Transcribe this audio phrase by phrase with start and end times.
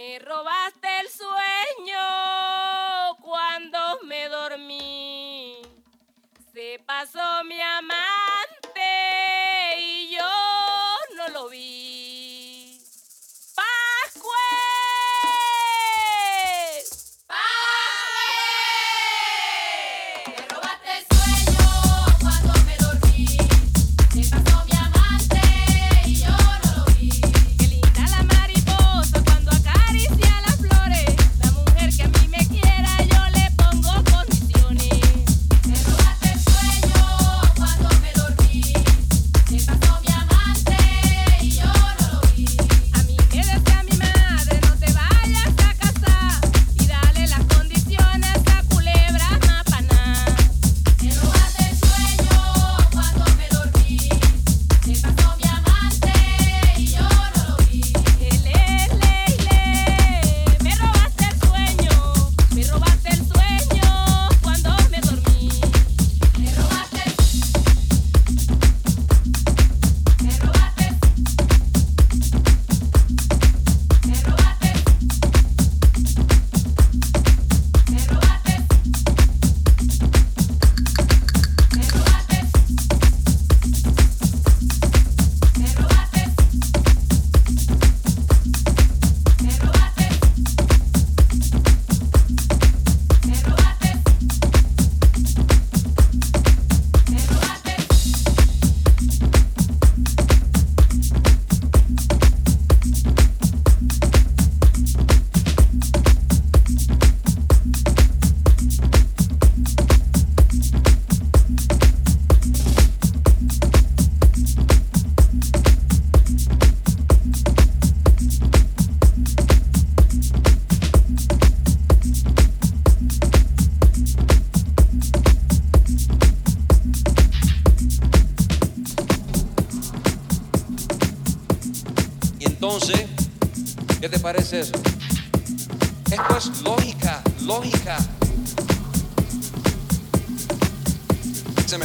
[0.00, 1.98] Me robaste el sueño
[3.20, 5.60] cuando me dormí.
[6.54, 8.59] Se pasó mi amante.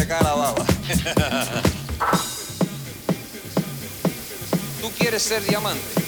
[0.05, 0.65] Me cae la baba.
[4.81, 6.04] Tú quieres ser diamante.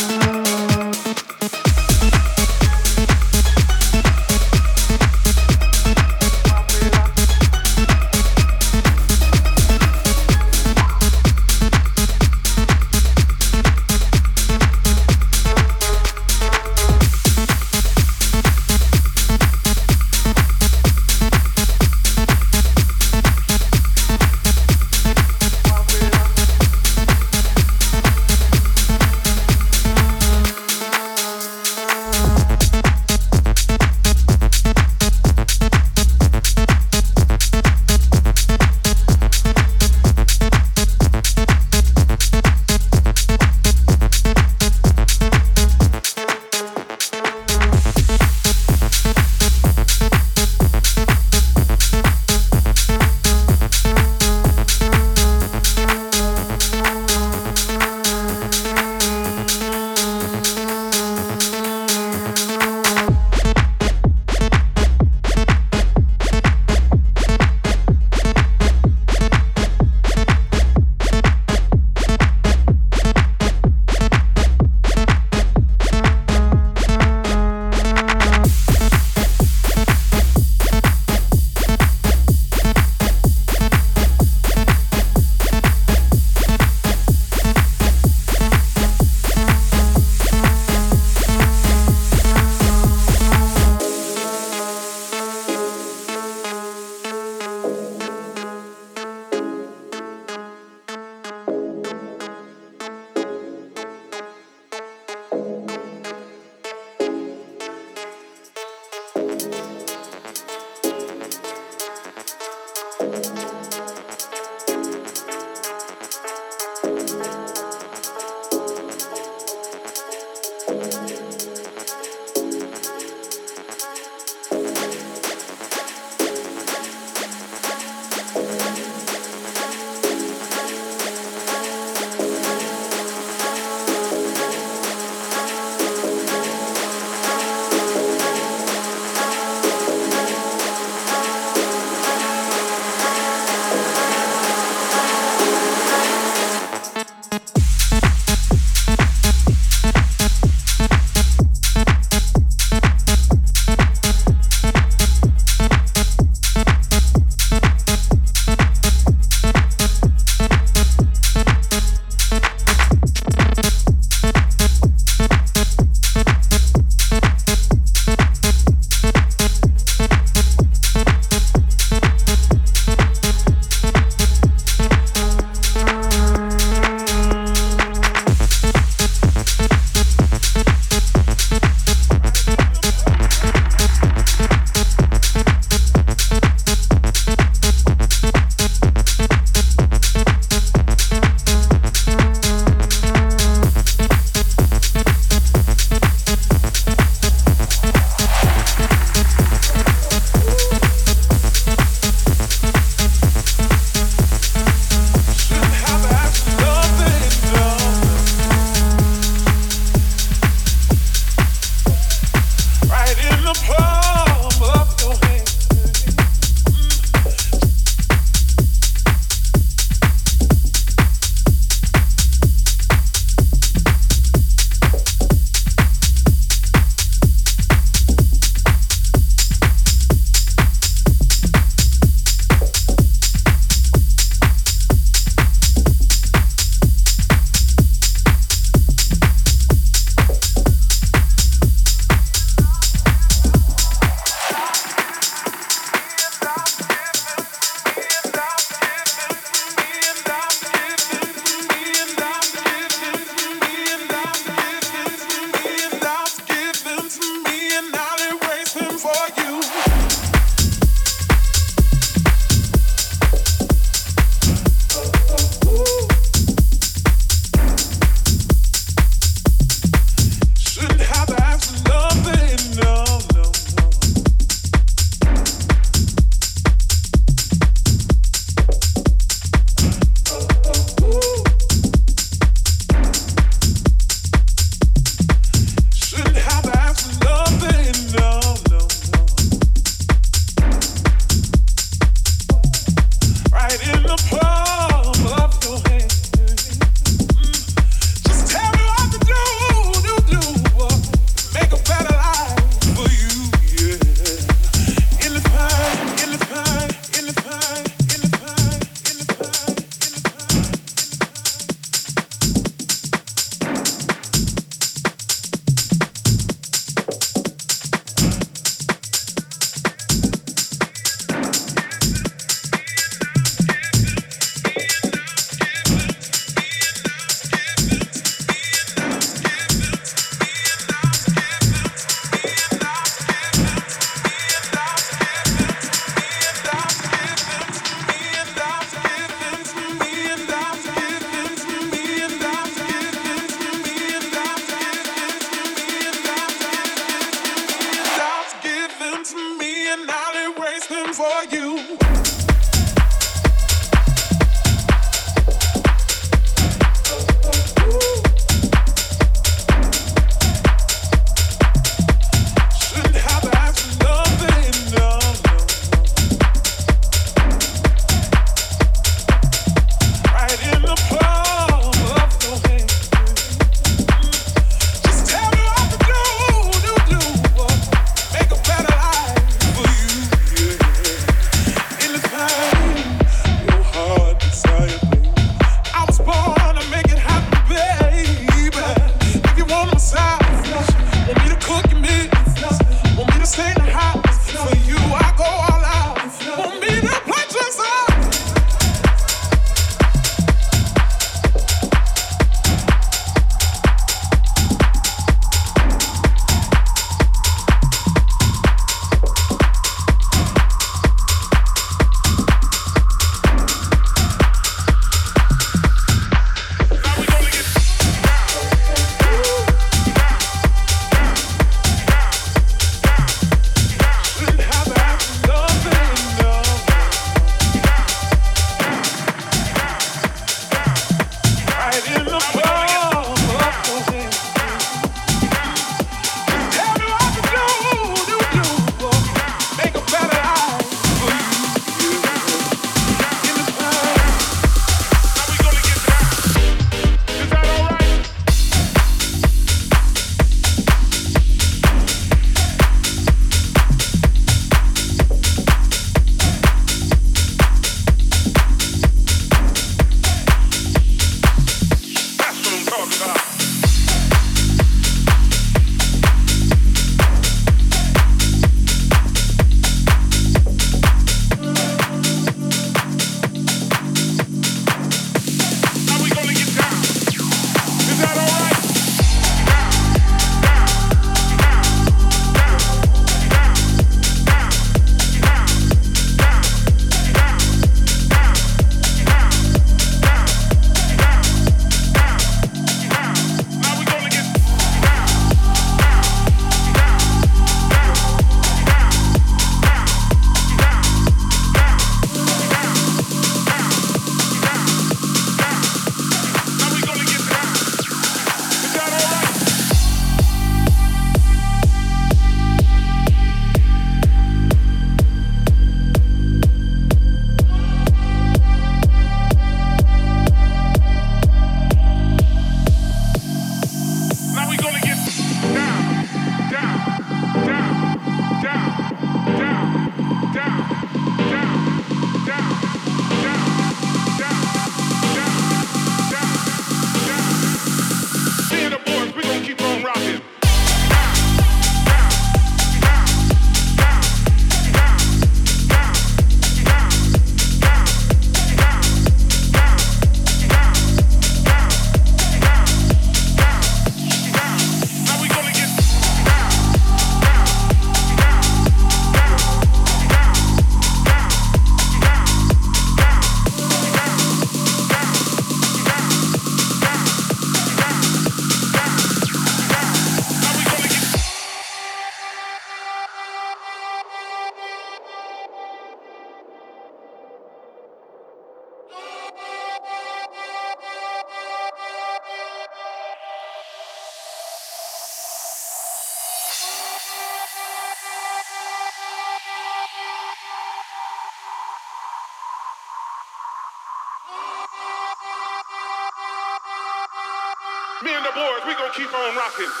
[599.61, 600.00] clapping.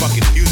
[0.00, 0.49] fucking music.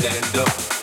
[0.00, 0.77] Stand up.